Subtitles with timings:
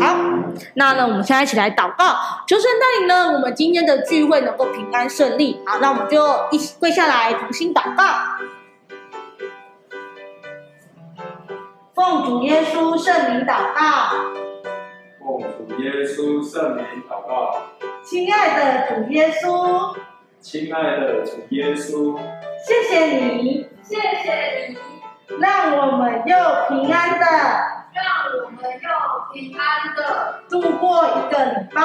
[0.00, 0.16] 好，
[0.74, 2.16] 那呢，我们现在一起来祷告，
[2.46, 5.60] 求神带领呢，我们今天的聚会能够平安顺利。
[5.66, 8.04] 好，那我们就一起跪下来，同心祷告。
[11.94, 13.80] 奉主耶稣圣名祷告。
[15.18, 17.56] 奉主耶稣圣名祷告。
[18.02, 19.94] 亲爱的主耶稣。
[20.40, 22.18] 亲爱的主耶稣。
[22.66, 24.78] 谢谢你，谢谢你，
[25.38, 26.34] 让我们又
[26.68, 27.26] 平安的，
[29.32, 31.82] 平安的度过一个礼拜，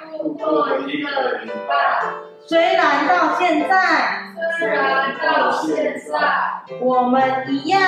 [0.00, 1.74] 度过一个礼拜。
[2.46, 3.76] 虽然到现在，
[4.58, 7.80] 虽然到现在，我们一样，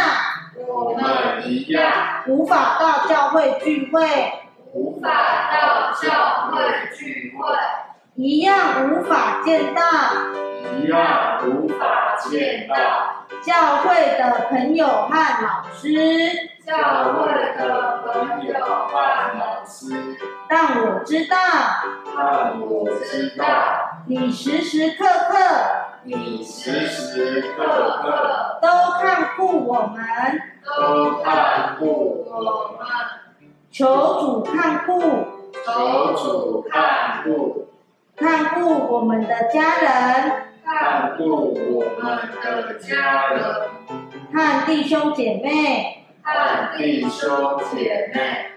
[0.66, 1.92] 我们一样。
[2.26, 4.32] 无法到教会聚会，
[4.72, 5.08] 无法
[5.52, 7.54] 到教会聚会，
[8.14, 9.82] 一样无法见到，
[10.78, 12.74] 一样无法见到。
[13.42, 15.92] 教会的朋友和老师，
[16.66, 16.74] 教
[17.12, 18.98] 会的朋友和
[19.38, 20.16] 老师。
[20.48, 21.36] 但我知道，
[22.16, 23.44] 但我知道，
[24.06, 25.38] 你时时刻刻，
[26.02, 27.62] 你时时刻
[28.02, 28.68] 刻都
[29.00, 30.04] 看顾我们，
[30.64, 32.86] 都看顾我们。
[33.70, 35.00] 求主看顾，
[35.64, 37.68] 求主看顾，
[38.16, 40.32] 看顾我们的家人，
[40.64, 43.44] 看顾我们的家人，
[44.32, 45.95] 看弟兄姐妹，
[46.26, 48.50] 和弟兄姐妹。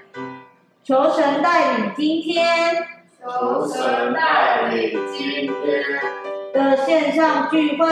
[0.84, 2.84] 求神带领今天。
[3.22, 5.84] 求神带领今天。
[6.52, 7.86] 的线上聚会，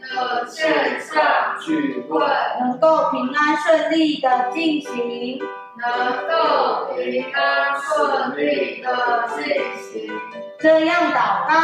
[0.00, 2.24] 的线上聚会。
[2.60, 5.42] 能够平安顺利的进行。
[5.80, 9.42] 能够平安顺利的进
[9.76, 10.12] 行。
[10.60, 11.54] 这样祷告，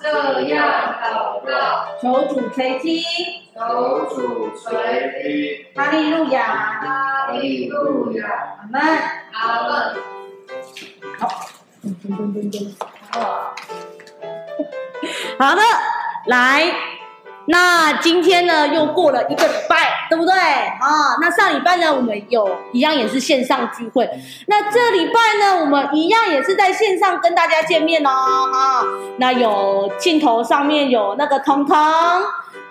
[0.00, 3.02] 这样祷告，求主垂听，
[3.54, 4.66] 求主垂
[5.22, 5.76] 听。
[5.76, 8.26] 哈利路亚，哈利路亚，
[8.58, 8.82] 阿门。
[9.32, 9.94] 阿门。
[11.20, 11.28] 好，
[11.84, 12.74] 噔噔噔噔
[13.12, 13.54] 好，
[15.38, 15.62] 好的，
[16.26, 16.74] 来。
[17.46, 21.18] 那今天呢，又过了一个礼拜，对不对啊？
[21.20, 24.08] 那上礼拜呢，我们有一样也是线上聚会。
[24.46, 28.82] 那这礼拜呢，我们一样也是在线上跟大家见面哦，啊。
[29.18, 31.76] 那有镜头上面有那个彤彤，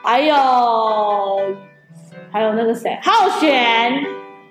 [0.04, 0.36] 还有
[2.32, 4.04] 还有那个谁，浩璇，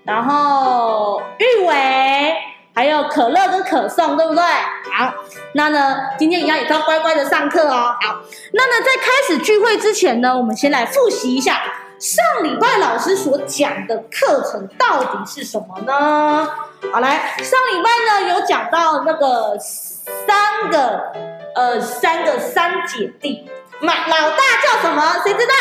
[0.04, 2.34] 然后玉伟，
[2.74, 4.42] 还有可乐跟可颂，对不对？
[4.42, 5.12] 好。
[5.54, 7.94] 那呢，今天一样也要乖乖的上课哦。
[8.00, 8.16] 好，
[8.54, 11.60] 那呢，在开始聚会之前呢，我们先来复习一下
[11.98, 16.48] 上礼拜老师所讲的课程到底是什么呢？
[16.90, 17.90] 好，来，上礼拜
[18.22, 21.12] 呢有讲到那个三个
[21.54, 23.46] 呃三个三姐弟，
[23.82, 25.02] 马老大叫什么？
[25.24, 25.52] 谁知道？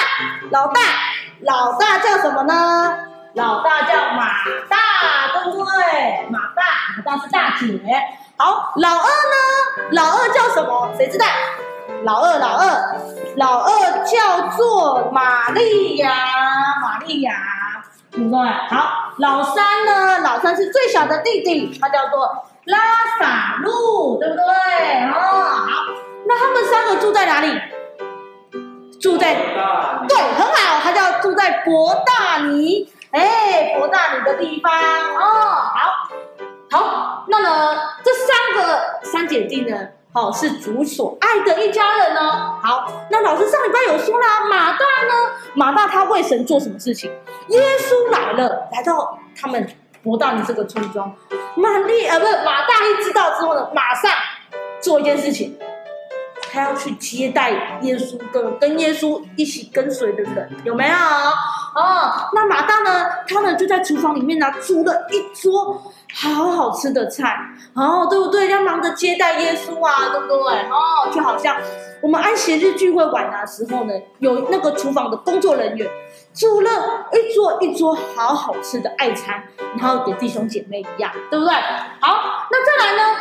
[0.51, 0.79] 老大，
[1.39, 2.95] 老大叫什么呢？
[3.33, 4.77] 老大叫马大，
[5.33, 6.27] 对不对？
[6.29, 6.63] 马大，
[6.97, 7.81] 马大是大姐。
[8.37, 9.89] 好，老二呢？
[9.93, 10.93] 老二叫什么？
[10.95, 11.25] 谁知道？
[12.03, 12.95] 老二，老二，
[13.37, 16.13] 老二叫做玛利亚，
[16.79, 17.33] 玛利亚，
[18.11, 18.39] 对不对？
[18.69, 20.19] 好，老三呢？
[20.19, 22.77] 老三是最小的弟弟，他叫做拉
[23.19, 24.43] 撒路，对不对？
[25.09, 25.85] 哦，好，
[26.27, 27.59] 那他们三个住在哪里？
[29.01, 29.33] 住在，
[30.07, 35.25] 对，很好，他叫住在伯大尼，哎，伯大尼的地方，哦，
[35.75, 36.09] 好。
[36.73, 39.77] 好，那呢，这三个三姐弟呢，
[40.13, 42.21] 好、哦、是主所爱的一家人呢。
[42.63, 45.13] 好，那老师上礼拜有说啦，马大呢，
[45.53, 47.11] 马大他为神做什么事情？
[47.49, 49.67] 耶稣来了，来到他们
[50.01, 51.13] 伯大尼这个村庄，
[51.55, 54.09] 玛丽呃不是马大一知道之后呢，马上
[54.79, 55.59] 做一件事情，
[56.51, 60.93] 他要去接待耶稣的，跟耶稣一起跟随的人，有没有？
[60.93, 65.81] 哦，那马大呢，他呢就在厨房里面呢煮了一桌。
[66.13, 67.37] 好好吃的菜
[67.73, 68.49] 哦，对不对？
[68.49, 70.35] 要忙着接待耶稣啊，对不对？
[70.69, 71.55] 哦，就好像
[72.01, 75.89] 我们安息日聚会晚的时候呢，有那个厨房的工作人员
[76.33, 76.69] 煮了
[77.13, 79.41] 一桌一桌好好吃的爱餐，
[79.79, 81.53] 然后给弟兄姐妹一样，对不对？
[82.01, 83.17] 好，那再来呢？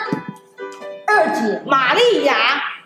[1.07, 2.35] 二姐玛利亚，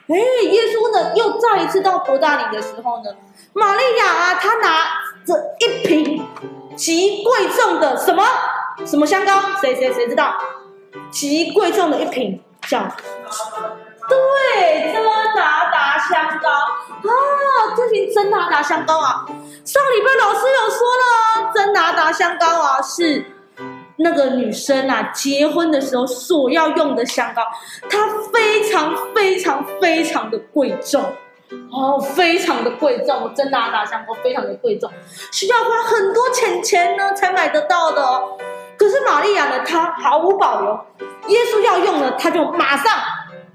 [0.07, 3.11] 哎，耶稣呢又再一次到伯大尼的时候呢，
[3.53, 4.85] 玛利亚啊，她拿
[5.27, 6.27] 着一瓶
[6.77, 8.23] 极贵重的什么？
[8.85, 9.41] 什么香膏？
[9.61, 10.35] 谁谁谁知道？
[11.11, 12.81] 极贵重的一瓶叫，
[14.09, 15.03] 对，真
[15.35, 17.75] 拿达香膏啊！
[17.77, 19.25] 这瓶真拿达香膏啊，
[19.65, 23.25] 上礼拜老师有说了，真拿达香膏啊是
[23.97, 27.43] 那个女生啊结婚的时候所要用的香膏，
[27.89, 31.03] 它非常非常非常的贵重
[31.71, 34.91] 哦，非常的贵重，真拿达香膏非常的贵重，
[35.31, 38.37] 需要花很多钱钱呢才买得到的哦。
[38.77, 40.81] 可是玛利亚呢，她毫无保留，
[41.29, 42.93] 耶稣要用了，她就马上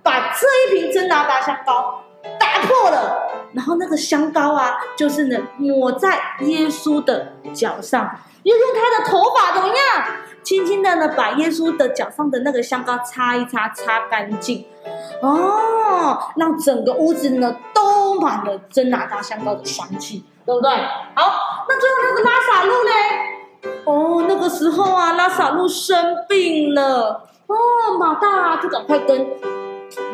[0.02, 2.02] 把这一瓶真哪哒香膏
[2.40, 8.10] 打破了，然后那个香膏啊，就是呢抹在耶稣的脚上，
[8.44, 10.06] 又用他的头发怎么样，
[10.50, 14.66] 轻轻的呢把耶稣的脚上的那个香膏擦一擦，擦干净，
[15.22, 20.72] 哦，让整个屋子呢都满了真拿大香膏的香气，对不对？
[21.14, 22.92] 好，那最后那个拉萨路嘞？
[23.86, 27.30] 哦，那个时候啊，拉萨路生病了。
[27.46, 27.56] 哦，
[28.00, 29.28] 马大就赶快跟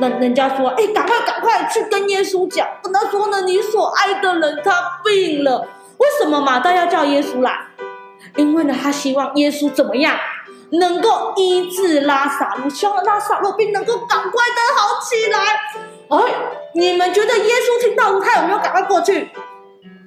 [0.01, 5.65] 人人家说，哎，赶快赶快去跟耶稣讲，跟他说呢，你所爱的人他病了。
[5.97, 7.57] 为什么马大要叫耶稣来？
[8.35, 10.15] 因为呢，他希望耶稣怎么样，
[10.71, 15.39] 能够医治拉撒路，希望拉撒路病能够赶快的好起来。
[16.09, 16.35] 哎，
[16.73, 19.29] 你们觉得耶稣听到他有没有赶快过去？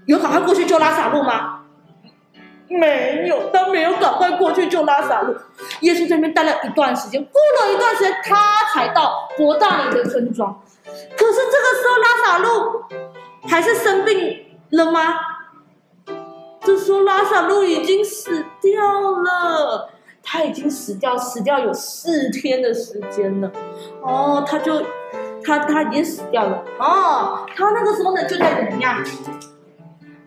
[0.06, 1.60] 有赶快过去救拉撒路吗？
[2.70, 5.34] 没有，他没有赶快过去救拉撒路。
[5.80, 8.36] 耶稣在那边待了一段时间，过了一段时间，他
[8.72, 10.62] 才到伯大尼的村庄。
[10.84, 12.84] 可是这个时候，拉撒路
[13.48, 15.14] 还是生病了吗？
[16.76, 18.82] 是说，拉萨路已经死掉
[19.20, 19.90] 了，
[20.22, 23.50] 他已经死掉，死掉有四天的时间了。
[24.02, 24.82] 哦，他就
[25.44, 26.62] 他他已经死掉了。
[26.78, 29.02] 哦，他那个时候呢，就在怎么样？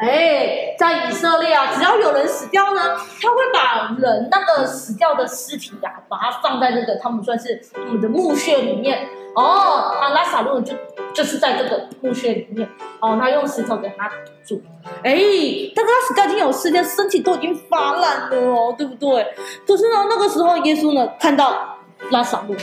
[0.01, 2.81] 哎，在以色列啊，只要有人死掉呢，
[3.21, 9.07] 他会把人那个死掉的尸体呀、啊，把它放在那个他们算是他们的墓穴里面。
[9.35, 10.73] 哦，他拉撒路就
[11.13, 12.67] 就是在这个墓穴里面。
[12.99, 14.61] 哦，他用石头给他堵住。
[15.03, 15.13] 哎，
[15.75, 19.23] 但是他死掉已经有四天，身体都已经发烂了哦，对不对？
[19.67, 21.77] 可是呢，那个时候耶稣呢看到
[22.09, 22.55] 拉撒路，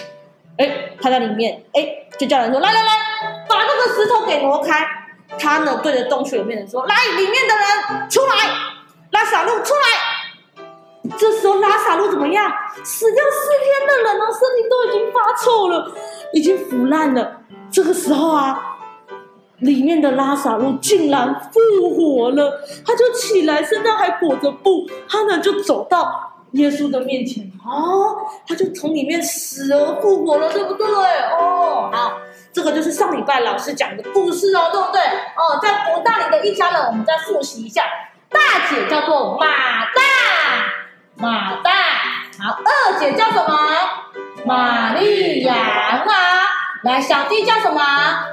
[0.58, 1.88] 哎，他在里面，哎，
[2.18, 2.90] 就叫人说来来来，
[3.48, 4.84] 把那个石头给挪开。
[5.38, 8.50] 他呢对着洞穴里面的人说：“来，里面的人出来，
[9.10, 9.80] 拉萨路出来。”
[11.18, 12.52] 这时候拉萨路怎么样？
[12.84, 15.90] 死掉四天的人呢，身体都已经发臭了，
[16.32, 17.40] 已经腐烂了。
[17.70, 18.78] 这个时候啊，
[19.58, 30.86] 里面的拉萨路竟然复活了，他就起来，身上还裹着布，他呢就走到耶稣的面前，哦，他就从里面死而复活了，对不对？
[30.86, 32.12] 哦，好。
[32.52, 35.00] 这个就是上礼拜老师讲的故事哦，对不对？
[35.00, 37.84] 哦，在伯大里的一家人，我们再复习一下。
[38.30, 40.02] 大姐叫做马大，
[41.16, 41.70] 马大。
[42.40, 43.56] 好，二姐叫什么？
[44.44, 46.04] 玛利亚啊。
[46.82, 47.80] 来，小弟叫什么？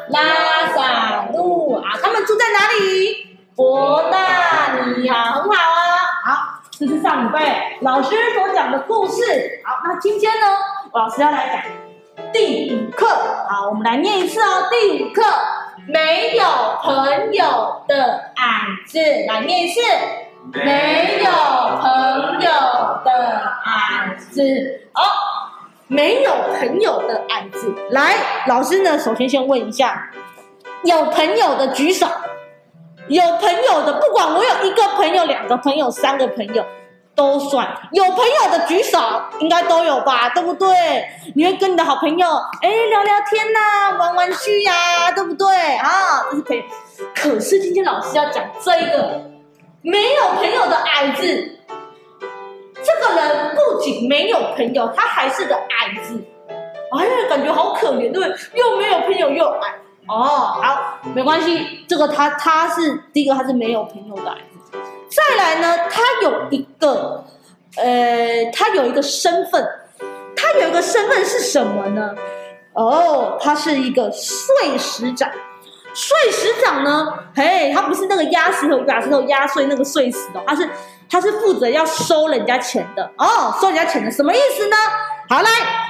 [0.09, 1.97] 拉撒路啊。
[2.01, 3.37] 他们住在哪里？
[3.55, 5.85] 伯大里啊，很好啊。
[6.25, 9.61] 好，这是上礼拜老师所讲的故事。
[9.63, 10.47] 好，那今天呢，
[10.93, 11.84] 老师要来讲。
[12.31, 13.07] 第五课，
[13.49, 14.67] 好，我们来念一次哦。
[14.69, 15.21] 第五课，
[15.87, 16.45] 没有
[16.81, 19.81] 朋友的矮子，来念一次。
[20.53, 21.31] 没有
[21.81, 22.49] 朋友
[23.03, 24.41] 的矮子，
[24.93, 25.01] 哦，
[25.87, 27.73] 没有朋友的矮子。
[27.89, 28.15] 来，
[28.47, 30.09] 老师呢，首先先问一下，
[30.83, 32.07] 有朋友的举手。
[33.07, 36.63] 有朋友的，不管我有一个朋友、两个朋友、三个朋友。
[37.15, 38.99] 都算有朋友的举手，
[39.39, 40.67] 应该都有吧，对不对？
[41.33, 42.27] 你会跟你的好朋友
[42.61, 45.47] 哎聊聊天呐、玩玩具呀、对不对
[45.77, 46.25] 啊？
[46.29, 46.63] 这是朋友。
[47.15, 49.21] 可是今天老师要讲这一个
[49.81, 51.59] 没有朋友的矮子，
[52.83, 56.21] 这个人不仅没有朋友，他还是个矮子。
[56.97, 58.35] 哎呀，感觉好可怜，对不对？
[58.53, 59.73] 又没有朋友又矮。
[60.07, 64.54] 哦，好，没关系，这个他他是第一个，他是没有朋友的矮子。
[65.45, 67.23] 来呢，他有一个，
[67.77, 69.63] 呃，他有一个身份，
[70.35, 72.15] 他有一个身份是什么呢？
[72.73, 75.29] 哦，他是一个碎石长。
[75.93, 80.67] 碎石长呢，嘿，他不是那个压石头、把石头压碎那个碎石的，他是
[81.09, 83.09] 他是负责要收人家钱的。
[83.17, 84.75] 哦，收人家钱的什么意思呢？
[85.27, 85.49] 好，来，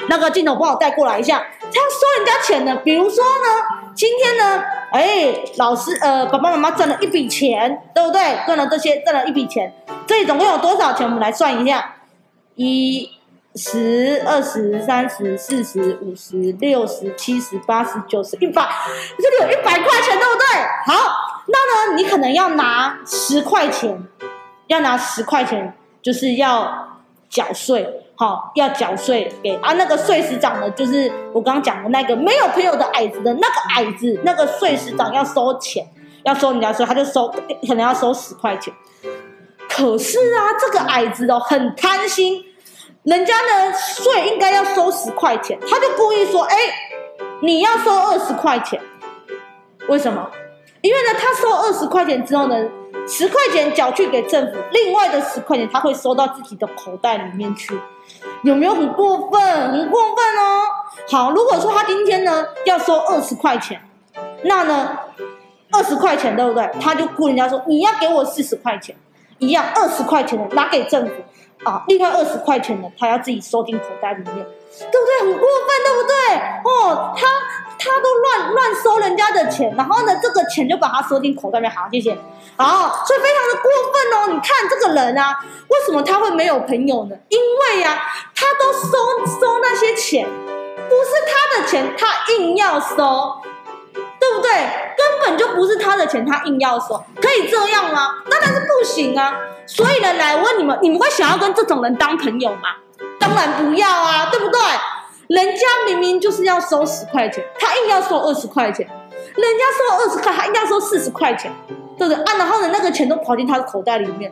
[0.10, 3.84] 那个镜头帮我带过来一下，他要收人家钱的，比如说呢。
[3.96, 4.62] 今天呢，
[4.92, 8.22] 哎，老师，呃，爸爸妈妈赚了一笔钱，对不对？
[8.46, 9.74] 赚了这些，赚了一笔钱。
[10.06, 11.06] 这里总共有多少钱？
[11.08, 11.96] 我们来算一下：
[12.56, 13.10] 一、
[13.56, 18.68] 十、二十、三十、四十、五十、六十、七十、八十、九十、一百。
[19.18, 20.46] 这里有一百块钱，对不对？
[20.88, 21.16] 好，
[21.48, 23.98] 那呢，你可能要拿十块钱，
[24.68, 26.95] 要拿十块钱，就是要
[27.36, 28.02] 缴税。
[28.18, 35.86] 好，要缴税给啊，那个税司长呢，就是我刚刚讲的那个没有朋友的矮子的那个矮子，那个税司长要收钱，
[36.24, 37.28] 要收人家税，他就收，
[37.68, 38.74] 可能要收十块钱。
[39.68, 42.42] 可是啊，这个矮子哦很贪心，
[43.04, 46.56] 人家呢税应该要收十块钱，他就故意说，哎，
[47.42, 48.80] 你要收二十块钱，
[49.90, 50.26] 为什么？
[50.80, 52.56] 因为呢，他收二十块钱之后呢，
[53.08, 57.80] 十块钱缴去给政府，另外的十块钱他会收到自己的口袋里面去，
[58.44, 59.42] 有没有很过分？
[59.72, 60.62] 很过分哦。
[61.10, 63.82] 好，如果说他今天呢要收二十块钱，
[64.44, 64.98] 那呢
[65.72, 66.70] 二十块钱对不对？
[66.80, 68.96] 他就雇人家说你要给我四十块钱，
[69.40, 71.14] 一样二十块钱的拿给政府。
[71.64, 75.20] 啊，另外二十块钱呢，他要自己收进口袋里面，对不对？
[75.22, 76.16] 很过分，对不对？
[76.64, 77.25] 哦，他
[78.06, 81.76] 都乱乱收人家的钱，然后呢，这个钱就把他收进口袋里面。
[81.76, 82.16] 好，谢谢。
[82.56, 84.28] 好，所以非常的过分哦。
[84.32, 85.36] 你看这个人啊，
[85.70, 87.16] 为什么他会没有朋友呢？
[87.30, 87.98] 因为、啊，
[88.36, 93.42] 他都收收那些钱，不是他的钱，他硬要收，
[94.20, 94.52] 对不对？
[94.96, 98.18] 根本就不是他的钱，他硬要收，可以这样吗？
[98.30, 99.36] 当然是不行啊。
[99.66, 102.70] 所以呢，来问你们，你们会想要跟这种人当朋友吗？
[103.20, 104.60] 当然不要啊，对不对？
[105.28, 108.86] 人家明明就是要收十块钱，他硬要收二十块钱；
[109.36, 111.52] 人家收二十块，他硬要收四十块钱，
[111.98, 112.24] 对不对？
[112.24, 114.32] 啊，然后呢，那个钱都跑进他的口袋里面，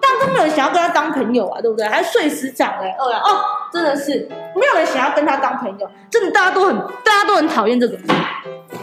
[0.00, 1.86] 但都没有人想要跟他当朋友啊，对不对？
[1.86, 3.40] 还碎石长哎，哦呀，哦，
[3.72, 7.96] 真的是没有人想要跟他当朋友，真的大家都很，大家都很讨厌这个。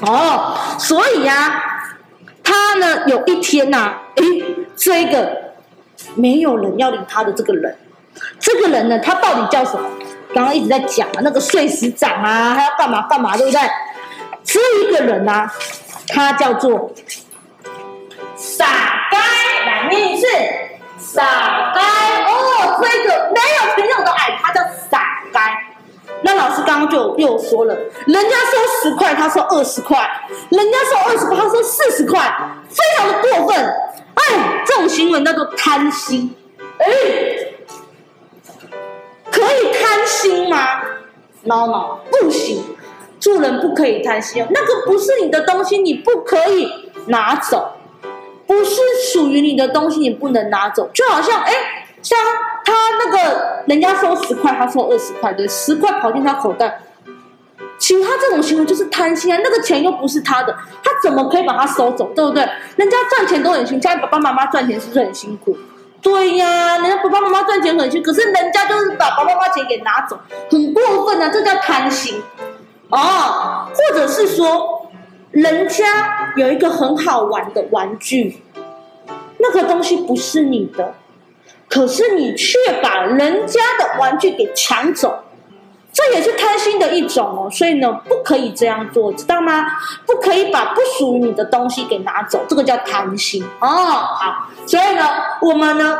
[0.01, 1.63] 哦，所以呀、啊，
[2.43, 4.43] 他呢，有一天呐、啊，诶，
[4.75, 5.47] 这个。
[6.13, 7.75] 没有人要理他的这个人，
[8.39, 9.89] 这个人呢，他到底叫什么？
[10.33, 13.59] 刚刚一直在讲啊，那个碎石长啊，他要干嘛干嘛，对不对？
[14.43, 15.51] 这一个人、啊，
[16.07, 16.91] 他叫做
[18.35, 18.65] 傻
[19.11, 19.17] 该，
[19.65, 20.27] 来念一次，
[20.97, 21.81] 傻该。
[22.31, 25.63] 哦，这个没有朋友的矮，他叫傻该。
[26.21, 29.97] 那老师刚刚就又说了，人家收十块，他收二十块；
[30.49, 32.19] 人家收二十块，他收四十块，
[32.69, 33.65] 非常的过分。
[34.15, 36.35] 哎，这种行为叫做贪心。
[36.79, 36.85] 哎，
[39.37, 40.81] 可以贪心吗
[41.43, 42.63] ？no no，不行，
[43.19, 44.45] 做人不可以贪心。
[44.49, 46.67] 那个不是你的东西，你不可以
[47.05, 47.77] 拿走；
[48.47, 48.81] 不是
[49.13, 50.89] 属于你的东西，你不能拿走。
[50.91, 51.53] 就好像哎，
[52.01, 52.17] 像
[52.65, 52.73] 他
[53.05, 56.81] 那个人家收十块，他收二十块，对，十块跑进他口袋。
[57.77, 62.41] 其实他这种行为就是贪心啊，那个钱又不是他的，他怎么可以把它收走，对不对？
[62.75, 65.55] 人家赚钱都很辛苦，家里爸爸妈妈赚钱是不是很辛苦？
[66.07, 70.17] 对呀，人家爸爸妈妈赚钱很辛苦，可是人家就是把爸爸妈妈钱给拿走，
[70.49, 72.23] 很过分啊，这叫贪心
[72.87, 73.67] 哦。
[73.73, 74.89] 或者是说，
[75.31, 78.41] 人家有一个很好玩的玩具，
[79.39, 80.93] 那个东西不是你的，
[81.67, 85.25] 可是你却把人家的玩具给抢走。
[85.97, 89.65] 这也是贪心的一种哦，所以呢，不可以这样做，知道吗？
[90.05, 93.67] 不可以把不属于你的东西给拿走，这个叫贪心哦。
[93.67, 95.03] 好，所以呢，
[95.41, 95.97] 我们呢，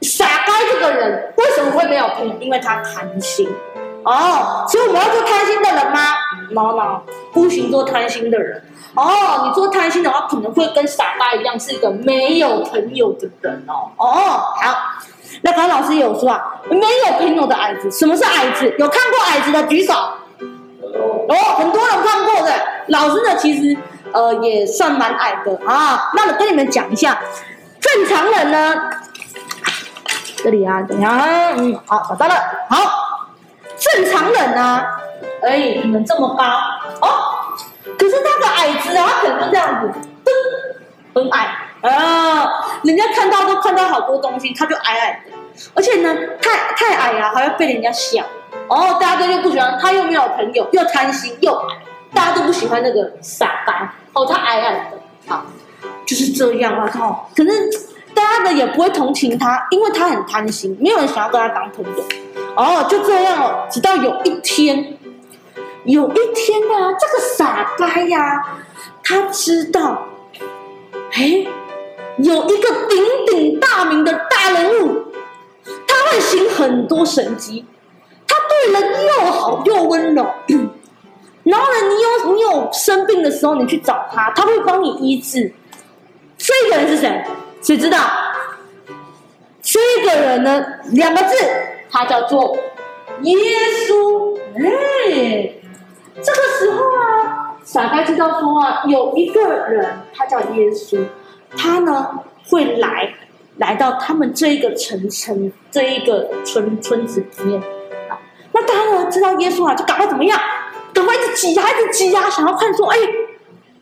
[0.00, 2.34] 傻瓜这个人为什么会没有朋友？
[2.40, 3.46] 因为他贪心
[4.04, 4.64] 哦。
[4.66, 6.00] 所以我们要做贪心的人吗
[6.52, 7.00] ？no no，
[7.34, 9.44] 不行做贪心的人哦。
[9.44, 13.90] 你做贪心的话，可能会跟傻瓜一样，是一个没有朋友的人哦。
[13.98, 14.74] 哦，好。
[15.42, 18.74] 那刚刚老师有说啊，没有朋友的矮子，什么是矮子？
[18.78, 19.92] 有看过矮子的举手。
[19.92, 22.52] 哦，很多人看过的。
[22.88, 23.76] 老师呢，其实
[24.12, 26.10] 呃也算蛮矮的啊。
[26.14, 27.18] 那我跟你们讲一下，
[27.80, 28.74] 正常人呢，
[30.36, 31.10] 这里啊，等一下，
[31.56, 32.34] 嗯，好，找到了。
[32.68, 33.28] 好，
[33.76, 34.86] 正常人呢、啊，
[35.42, 36.44] 哎，你们这么高
[37.00, 37.08] 哦，
[37.98, 39.90] 可是那个矮子啊，他可能就这样子，
[40.24, 41.63] 噔，很矮。
[41.84, 45.32] 啊，人家看到都看到好多东西，他就矮矮的，
[45.74, 48.24] 而且呢，太太矮啊，还要被人家笑。
[48.68, 51.76] 哦，大家都又不喜欢他，又没有朋友，又贪心又矮，
[52.14, 53.86] 大家都不喜欢那个傻白。
[54.14, 55.44] 哦，他矮矮的，好，
[56.06, 57.28] 就是这样啊，靠。
[57.36, 57.50] 可是
[58.14, 62.04] 大家呢也不会同情他，因为他很贪心，没有人想要跟他当朋友。
[62.56, 64.96] 哦，就这样哦，直到有一天，
[65.84, 68.58] 有一天呢、啊，这个傻呆呀、啊，
[69.04, 70.04] 他知道，
[71.12, 71.46] 哎。
[72.18, 75.06] 有一个鼎鼎大名的大人物，
[75.86, 77.64] 他会行很多神迹，
[78.26, 80.26] 他对人又好又温柔。
[81.44, 85.52] 然后呢，你有你有生病的时候，你去找他，他会帮你医治。
[86.38, 87.24] 这个人是谁？
[87.60, 87.98] 谁知道？
[89.60, 91.36] 这个人呢，两个字，
[91.90, 92.56] 他叫做
[93.22, 93.36] 耶
[93.88, 94.38] 稣。
[94.56, 95.54] 哎，
[96.22, 101.04] 这个时候啊，傻该知道说啊，有一个人，他叫耶稣。
[101.56, 103.14] 他呢会来，
[103.58, 107.60] 来到他们这一个城城这一个村村子里面
[108.08, 108.18] 啊。
[108.52, 110.38] 那大家呢知道耶稣啊，就赶快怎么样？
[110.92, 112.96] 赶快一直挤啊，一直挤啊，想要看说，哎，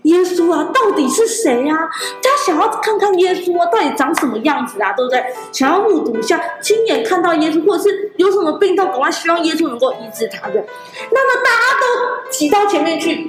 [0.02, 1.76] 耶稣啊，到底是谁呀？
[2.22, 5.22] 他想要看看耶稣啊，到底长什么样子啊，对不对？
[5.52, 10.64] 想要目睹一下，亲眼看到耶稣，或者是有什么病痛，赶快希望耶稣能够医治他的。
[11.10, 13.28] 那么大家都挤到前面去，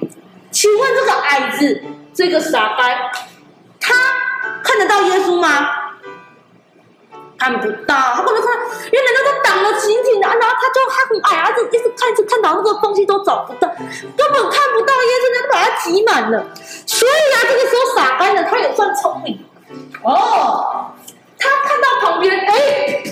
[0.52, 1.82] 请问这个矮子？
[2.16, 3.12] 这个傻白，
[3.80, 3.92] 他
[4.74, 5.50] 看得到耶稣吗？
[7.38, 8.54] 看不到，他不能看，
[8.92, 16.44] 因为人家都挡了紧紧的，然后他就他很矮啊，就一直看，一直看到那个东西都找不到，根本看不到耶稣，就把它挤满了。
[16.88, 19.46] 所以啊，这个时候傻呆呢，他也算聪明
[20.02, 20.92] 哦，
[21.38, 23.04] 他看到旁边，哎，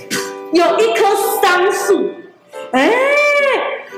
[0.54, 2.10] 有一棵桑树，
[2.72, 2.92] 哎，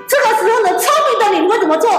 [0.08, 1.90] 这个时候呢，聪明的你会怎么做？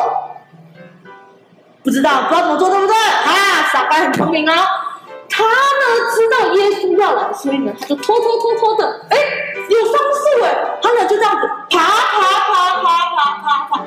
[1.83, 2.95] 不知道，不知道怎么做，对不对？
[2.95, 4.55] 啊，傻瓜很聪明哦。
[5.37, 5.51] 他呢
[6.15, 9.19] 知道耶稣要来，所以呢他就拖拖拖拖的，哎，
[9.69, 13.85] 有桑树哎，他呢就这样子爬爬爬爬爬爬爬，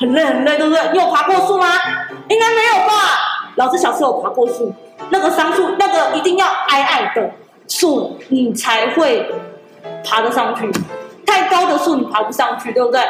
[0.00, 0.90] 很累很累，对不对？
[0.92, 1.66] 你有爬过树吗？
[2.28, 2.94] 应该没有吧？
[3.54, 4.74] 老师小时候爬过树，
[5.10, 7.30] 那个桑树那个一定要矮矮的
[7.68, 9.32] 树，你才会
[10.04, 10.70] 爬得上去，
[11.24, 13.00] 太高的树你爬不上去，对不对？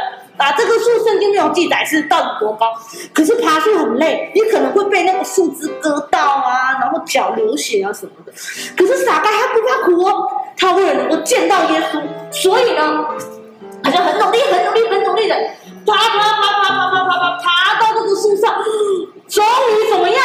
[0.40, 2.72] 啊，这个树圣经没有记载是到底多高，
[3.12, 8.32] 可是爬树很累，你可能会被那个树枝割到啊，然后脚流血啊什么的。
[8.74, 12.00] 可是傻瓜他不怕苦哦，他为了能够见到耶稣，
[12.32, 13.04] 所以呢，
[13.84, 15.36] 他就很努力、很努力、很努力的
[15.86, 18.54] 爬爬爬爬爬爬爬爬爬到这个树上，
[19.28, 20.24] 终于怎么样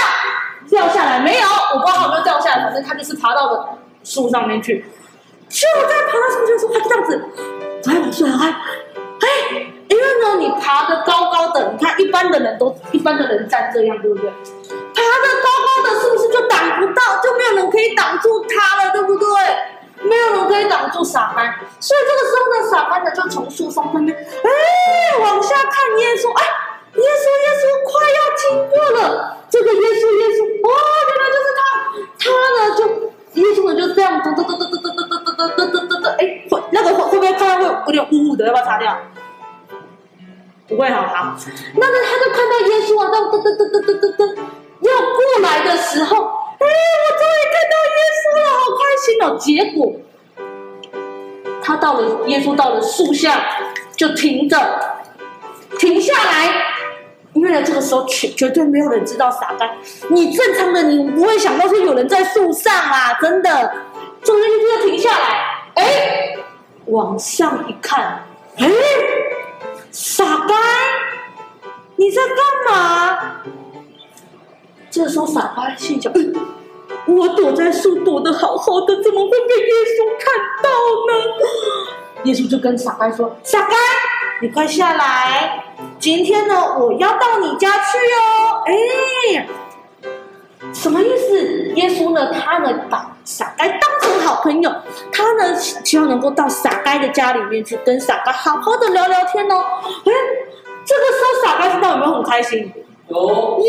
[0.69, 1.19] 掉下来？
[1.19, 4.85] 没有，我不知道有没有掉下来，反正他就是爬到了树上面去。
[5.49, 7.29] 就在爬到树上的时候，他就这样子，
[7.89, 8.55] 哎，我说哎，哎。
[9.87, 14.29] 因为呢，你爬得高高的，你看一般的人都一般的人站这样，对不对？
[14.29, 19.27] 爬得高高的，是不是就挡不到，就没有人可以挡住他了，对不对？
[20.01, 26.43] 没有人可以挡住傻呆，所以这个时候呢，傻呆呢就从树上上面，哎，往下看耶稣，哎，
[26.95, 30.73] 耶稣耶稣快要经过了，这个耶稣耶稣，哇，
[31.07, 31.61] 原来就是他，
[32.19, 32.25] 他
[32.55, 38.95] 呢就耶稣呢就这样噔噔噔噔噔噔噔噔噔噔噔噔，哎，会那个会会不会看到会有点雾雾的，要不要擦掉？
[40.67, 41.35] 不会好好，
[41.75, 44.35] 那么他就看到耶稣啊，噔噔噔噔噔噔噔
[44.81, 46.65] 要过来的时候，哎，
[46.97, 49.23] 我终于看到耶稣了，好开心哦！
[49.37, 49.93] 结果
[51.61, 53.45] 他到了，耶稣到了树下
[53.95, 54.57] 就停着，
[55.77, 56.51] 停下来，
[57.33, 59.77] 因为呢，这个时候绝绝对没有人知道傻呆。
[60.09, 63.71] 你正常的你不会想到说有人在树上啊，真的，
[64.23, 66.35] 终于就要停下来，哎，
[66.87, 68.25] 往上一看，
[68.57, 68.65] 哎。
[69.97, 70.53] 傻呆，
[71.95, 73.41] 你在干嘛？
[74.91, 76.35] 这时候傻呆心想：嗯，
[77.07, 80.69] 我躲在树躲得好好的，怎么会被耶稣看到
[81.07, 81.13] 呢？
[82.25, 83.75] 耶稣就跟傻呆说：“傻呆，
[84.41, 85.63] 你快下来，
[85.97, 89.47] 今天呢，我要到你家去哦。”哎。
[90.73, 91.71] 什么意思？
[91.75, 92.33] 耶稣呢？
[92.33, 94.73] 他呢把傻呆当成好朋友，
[95.11, 99.63] 他呢希望能够到傻呆的家里面去，跟傻呆好好的聊聊天哦。
[99.83, 100.11] 哎，
[100.83, 102.73] 这个时候傻呆知道有没有很开心？
[103.07, 103.61] 有有啊，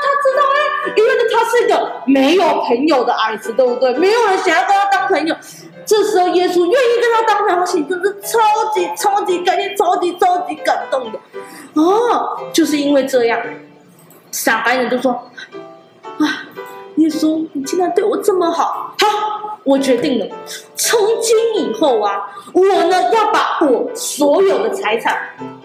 [0.00, 3.92] 他知道哎，因为呢他是一个没有朋友的矮子，对不对？
[3.94, 5.34] 没有人想要跟他当朋友。
[5.84, 11.18] 这时候耶稣愿意跟他当朋友，心真是超级超级感谢，超级超级感动的。
[11.74, 13.40] 哦，就是因为这样，
[14.30, 15.28] 傻白人就说。
[16.96, 18.94] 耶稣，你竟然对我这么好！
[18.98, 20.26] 好，我决定了，
[20.74, 25.16] 从今以后啊，我呢要把我所有的财产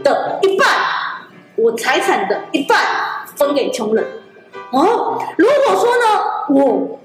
[0.04, 0.68] 的一半，
[1.56, 2.78] 我财产的一半
[3.36, 4.06] 分给穷人。
[4.72, 6.04] 哦，如果说呢，
[6.50, 7.00] 我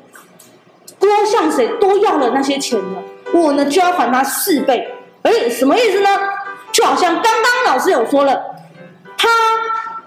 [0.99, 2.99] 多向谁多要了那些钱呢，
[3.33, 4.93] 我呢就要还他四倍。
[5.23, 6.09] 哎，什么意思呢？
[6.73, 8.41] 就好像刚刚老师有说了，
[9.17, 9.29] 他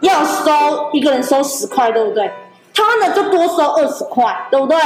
[0.02, 2.32] 要收一个人收十块，对不对？
[2.80, 4.78] 他呢就多收二十块，对不对？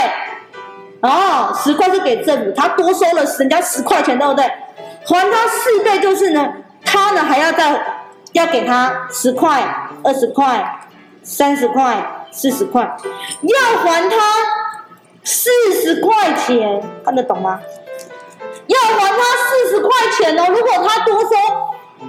[1.02, 4.46] 哦，十块是给政府，他多收了人家十块钱，对不对？
[5.06, 6.54] 还他四倍就是呢，
[6.86, 7.86] 他呢还要再
[8.32, 10.80] 要给他十块、二十块、
[11.22, 12.82] 三十块、四十块，
[13.42, 14.18] 要还他
[15.24, 17.60] 四十块钱，看得懂吗？
[18.68, 21.30] 要还他四十块钱哦，如果他多收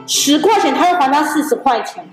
[0.07, 2.09] 十块钱，他要还他四十块钱。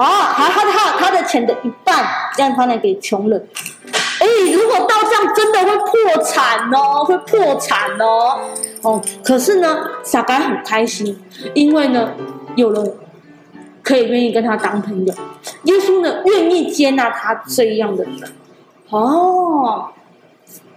[0.00, 2.06] 啊，还还他他的钱的一半，
[2.36, 3.48] 让他呢给穷人。
[4.20, 8.38] 哎，如果到这样，真的会破产哦，会破产哦。
[8.82, 11.20] 哦，可是呢，傻白很开心，
[11.52, 12.12] 因为呢，
[12.54, 12.94] 有人
[13.82, 15.12] 可以愿意跟他当朋友。
[15.64, 18.32] 耶稣呢，愿意接纳他这样的人。
[18.90, 19.88] 哦，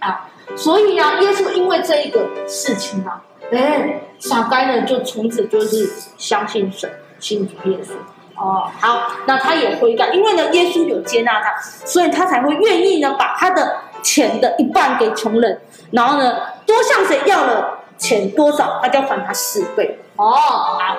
[0.00, 7.92] 啊，所以啊，耶稣因为这一个事情啊，哎，傻白呢就从此就是相信神，信主耶稣。
[8.36, 15.60] 哦，好，那他也悔改，因为呢，耶稣有接纳他，所以他才会愿意呢，把他的钱的一半给穷人，
[15.92, 19.98] 然后呢，多向谁要了钱多少，他就要还他四倍。
[20.16, 20.96] 哦，好，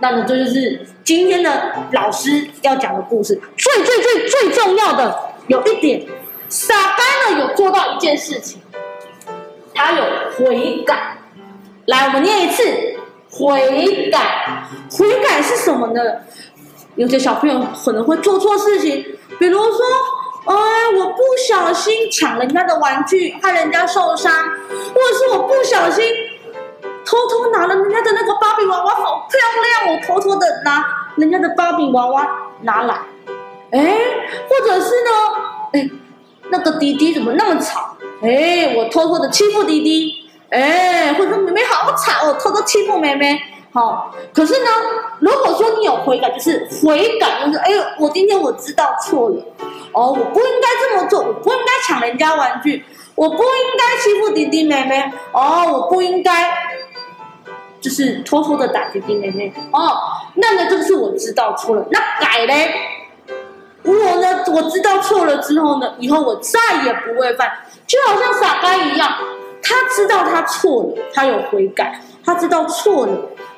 [0.00, 6.04] 那么这就是今天的老师要讲的故事，最最最最重要的有一点，
[6.48, 8.60] 撒该呢有做到一件事情，
[9.74, 10.04] 他有
[10.36, 11.16] 悔改。
[11.86, 12.62] 来，我们念一次
[13.30, 14.64] 悔改。
[14.90, 16.00] 悔改是什么呢？
[17.02, 19.04] 有些小朋友可能会做错事情，
[19.36, 19.78] 比如说，
[20.44, 20.54] 哎，
[20.96, 26.04] 我不小心抢人家的玩具，害人家受伤，或者是我不小心
[27.04, 29.40] 偷偷拿了人家的那个芭比娃娃，好漂
[29.84, 30.84] 亮，我偷偷的拿
[31.16, 32.24] 人家的芭比娃娃
[32.60, 32.94] 拿来，
[33.72, 33.98] 哎，
[34.48, 35.10] 或者是呢，
[35.72, 35.90] 哎，
[36.50, 37.96] 那个弟弟怎么那么吵？
[38.22, 40.20] 哎，我偷偷的欺负弟弟。
[40.50, 43.40] 哎，或者说妹妹好惨哦，偷偷欺负妹妹，
[43.72, 44.10] 好、哦。
[44.32, 44.70] 可是呢，
[45.20, 49.36] 如果说你有悔改，就是悔改，就是哎呦，我今天我知道错了，
[49.92, 56.52] 哦，我不应该这么做，我不应该抢人家玩具，我不应该欺负弟弟妹妹，哦，我不应该，
[57.80, 59.96] 就是偷偷的打弟弟妹妹，哦，
[60.34, 62.74] 那个，这个是我知道错了，那改嘞，
[63.84, 67.50] 我呢，我知道错了之后呢，以后我再也不会犯，
[67.86, 69.10] 就好像傻瓜一样。
[69.64, 73.12] 他知道他错了，他有悔改，他知道错了，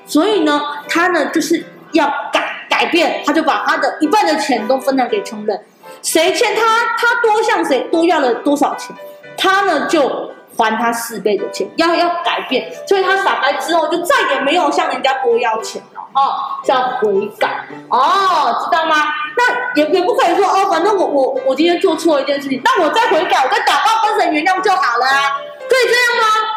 [0.06, 5.64] 所以呢，他呢就是要改改变，他就把他的一半的钱都分了给穷人，
[6.02, 6.62] 谁欠他，
[6.96, 8.94] 他多向谁多要了多少钱，
[9.36, 19.06] 他呢就还他四倍的钱，要要改变，所以他撒白之后就再也没有向人家多要钱了哦，叫悔改哦，知道吗？
[19.36, 25.36] 那也也不可以说哦，反正我我我今天做错一件事情，那我再悔改，我再祷告跟神原谅就好了啊。
[25.68, 26.53] 可以这样吗？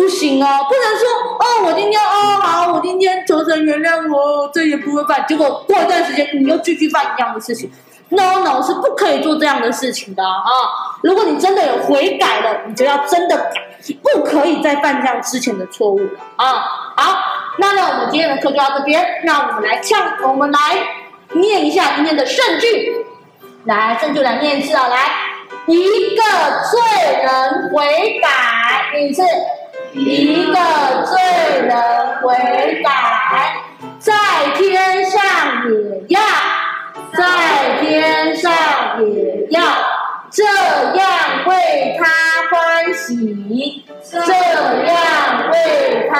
[0.00, 1.06] 不行哦，不能说
[1.38, 5.26] 哦，我今天哦好，我今天求神原谅我，这也不会犯。
[5.28, 7.70] 结果过一段时间你又继续犯一样的事情
[8.08, 10.40] ，no no 是不可以做这样的事情的啊！
[11.02, 13.60] 如果你真的有悔改了，你就要真的改，
[14.02, 16.94] 不可以再犯这样之前的错误了啊！
[16.96, 17.18] 好，
[17.58, 20.58] 那呢我们今天的课就到这边，那我们来唱，我们来
[21.34, 23.04] 念一下今天的圣句，
[23.66, 24.96] 来圣句来念一次啊，来。
[25.66, 26.22] 一个
[26.70, 29.22] 罪人悔改，一次，
[29.92, 30.54] 一个
[31.04, 31.20] 罪
[31.62, 31.72] 人
[32.22, 32.88] 悔改，
[33.98, 34.14] 在
[34.54, 35.20] 天上
[35.68, 36.20] 也要，
[37.12, 38.52] 在天上
[39.04, 39.62] 也要
[40.30, 42.06] 这样为他
[42.50, 46.14] 欢喜，这样为他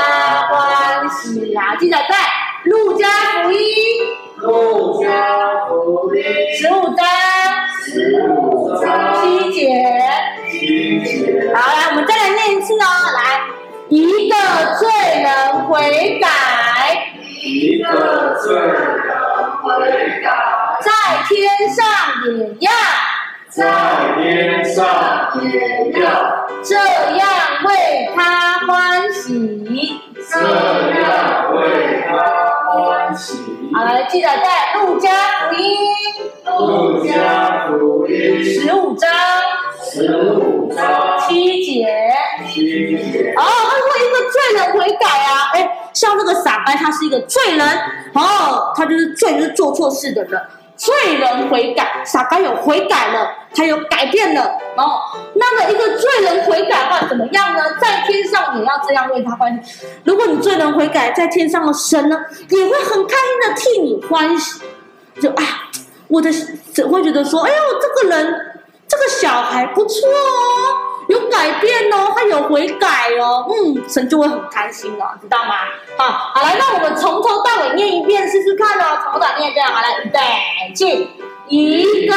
[0.48, 1.76] 欢喜啊！
[1.76, 2.14] 记得在
[2.64, 3.06] 路加
[3.44, 3.62] 福音，
[4.38, 5.08] 路加
[17.90, 18.72] 一个罪人
[19.62, 20.30] 悔改，
[20.80, 20.90] 在
[21.28, 21.34] 天
[21.74, 21.84] 上
[22.26, 22.70] 也要，
[23.48, 23.58] 在
[24.16, 24.78] 天上
[25.42, 27.28] 也要，这样
[27.64, 27.68] 为
[28.14, 30.00] 他欢喜，
[30.30, 32.10] 这样为他
[32.70, 33.42] 欢喜。
[33.74, 35.10] 好，来，记得在路加
[35.48, 35.76] 福音，
[36.44, 39.10] 路加福音十五章，
[39.82, 41.86] 十五章七节，
[42.48, 43.34] 七节。
[43.36, 45.58] 哦，他说一个罪人悔改啊，哎，
[45.92, 47.68] 像这个傻白，他是一个罪人，
[48.14, 50.40] 哦，他就是罪，就是做错事的人。
[50.76, 54.42] 罪人悔改，傻白有悔改了，他有改变了，
[54.76, 54.98] 哦，
[55.34, 57.62] 那么一个罪人悔改话怎么样呢？
[57.78, 59.84] 在天上也要这样为他欢喜。
[60.04, 64.62] 如果你罪人悔改，在天上的神呢，也会很开心的替你欢喜。
[65.20, 65.68] 就啊，
[66.08, 66.32] 我的
[66.72, 68.34] 只会觉得说，哎呦，这个人，
[68.88, 70.89] 这个小孩不错哦。
[71.10, 75.56] 有改变哦，他有悔改哦，嗯，神就会很开心哦，知道吗？
[75.98, 80.18] 好，好来，那我们从头到尾念一遍试试看哦，从头到尾念一遍，好来，预备，
[80.74, 81.10] 起，
[81.48, 82.14] 一个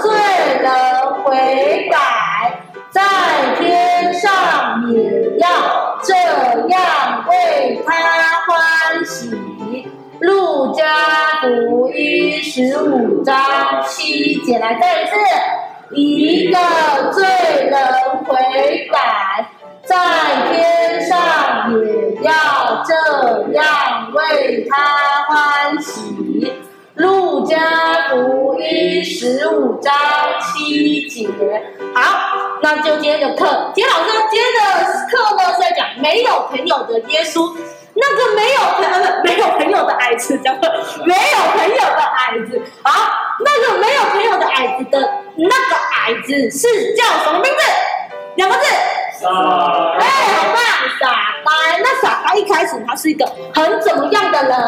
[0.00, 0.12] 罪
[0.60, 3.02] 人悔改，在
[3.58, 7.92] 天上也要这样为他
[8.46, 9.88] 欢喜。
[10.20, 10.84] 路加
[11.40, 15.12] 福音十五章七节，来再一次。
[15.90, 16.58] 一个
[17.12, 17.82] 罪人
[18.24, 19.48] 悔改，
[19.84, 19.96] 在
[20.50, 26.52] 天上也要这样为他欢喜。
[26.96, 29.94] 路加福音十五章
[30.40, 31.28] 七节。
[31.94, 34.60] 好，那就今天的课，今天老师今天的
[35.08, 37.56] 课呢是在讲没有朋友的耶稣。
[38.00, 40.70] 那个没有朋没有朋友的矮子叫做
[41.04, 42.62] 没有朋友的矮子。
[42.82, 43.10] 好，
[43.44, 47.58] 那个没有朋友的矮子的那个矮子是叫什么名字？
[48.36, 48.64] 两个字。
[49.20, 49.28] 撒
[49.98, 50.58] 哎，好棒，
[51.00, 51.02] 傻
[51.44, 51.78] 呆。
[51.78, 53.24] 那傻呆一开始他是一个
[53.54, 54.58] 很怎么样的人？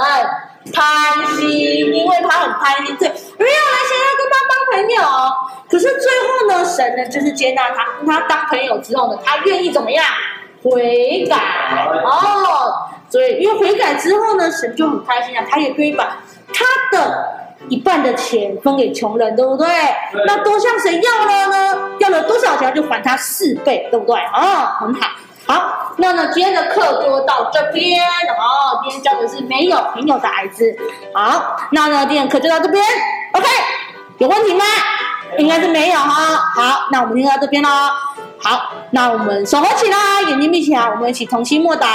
[0.72, 5.02] 贪心，因为他很贪心，对，没有人想要跟他当朋友。
[5.70, 10.04] 可是最后呢，神呢就是接纳他，跟他当朋友之后呢，他愿意怎么样？
[10.62, 11.36] 悔改
[12.04, 12.88] 哦。
[13.08, 16.18] 所以，因为悔改之后呢，神就很开心啊，他也可以把
[16.52, 19.66] 他的一半的钱分给穷人，对不对？
[19.66, 21.90] 对那多向谁要了呢？
[22.00, 24.18] 要了多少钱就还他四倍，对不对？
[24.18, 25.08] 啊，很好。
[25.46, 28.04] 好，那呢，今天的课就到这边。
[28.04, 30.76] 哦，今天教的是没有朋友的孩子。
[31.12, 32.82] 好，那呢，今天课就到这边。
[33.32, 33.46] OK，
[34.18, 34.64] 有问题吗？
[35.38, 36.36] 应该是没有哈。
[36.54, 37.68] 好，那我们就到这边喽。
[38.38, 41.86] 好，那我们手合起来，眼睛闭起来，我们一起同心默祷。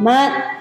[0.00, 0.59] 们。